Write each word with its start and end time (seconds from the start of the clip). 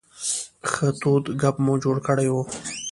ښه 0.71 0.87
تود 1.01 1.23
ګپ 1.41 1.55
مو 1.65 1.73
جوړ 1.83 1.97
کړی 2.07 2.27
و. 2.33 2.35